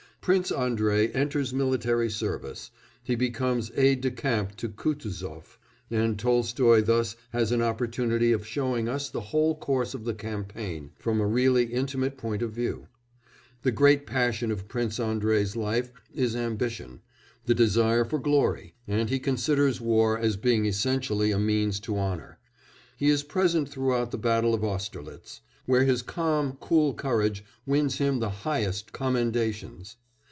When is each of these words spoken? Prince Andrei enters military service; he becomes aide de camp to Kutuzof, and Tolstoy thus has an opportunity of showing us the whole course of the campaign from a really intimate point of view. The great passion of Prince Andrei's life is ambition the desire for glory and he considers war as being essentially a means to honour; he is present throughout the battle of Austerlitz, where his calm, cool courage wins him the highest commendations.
Prince 0.21 0.51
Andrei 0.51 1.07
enters 1.13 1.51
military 1.51 2.07
service; 2.07 2.69
he 3.03 3.15
becomes 3.15 3.71
aide 3.75 4.01
de 4.01 4.11
camp 4.11 4.55
to 4.57 4.69
Kutuzof, 4.69 5.57
and 5.89 6.19
Tolstoy 6.19 6.83
thus 6.83 7.15
has 7.31 7.51
an 7.51 7.63
opportunity 7.63 8.31
of 8.31 8.45
showing 8.45 8.87
us 8.87 9.09
the 9.09 9.19
whole 9.33 9.55
course 9.55 9.95
of 9.95 10.03
the 10.05 10.13
campaign 10.13 10.91
from 10.99 11.19
a 11.19 11.25
really 11.25 11.73
intimate 11.73 12.17
point 12.19 12.43
of 12.43 12.51
view. 12.51 12.85
The 13.63 13.71
great 13.71 14.05
passion 14.05 14.51
of 14.51 14.67
Prince 14.67 14.99
Andrei's 14.99 15.55
life 15.55 15.91
is 16.13 16.35
ambition 16.35 17.01
the 17.47 17.55
desire 17.55 18.05
for 18.05 18.19
glory 18.19 18.75
and 18.87 19.09
he 19.09 19.17
considers 19.17 19.81
war 19.81 20.19
as 20.19 20.37
being 20.37 20.67
essentially 20.67 21.31
a 21.31 21.39
means 21.39 21.79
to 21.79 21.97
honour; 21.97 22.37
he 22.95 23.09
is 23.09 23.23
present 23.23 23.67
throughout 23.69 24.11
the 24.11 24.19
battle 24.19 24.53
of 24.53 24.63
Austerlitz, 24.63 25.41
where 25.65 25.83
his 25.85 26.03
calm, 26.03 26.57
cool 26.61 26.93
courage 26.93 27.43
wins 27.65 27.97
him 27.97 28.19
the 28.19 28.29
highest 28.45 28.91
commendations. 28.93 29.95